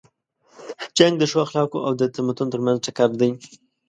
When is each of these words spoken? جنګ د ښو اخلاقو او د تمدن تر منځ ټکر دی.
جنګ 0.97 1.13
د 1.17 1.23
ښو 1.31 1.37
اخلاقو 1.45 1.79
او 1.87 1.93
د 2.01 2.01
تمدن 2.15 2.47
تر 2.53 2.59
منځ 2.65 2.77
ټکر 2.85 3.09
دی. 3.19 3.31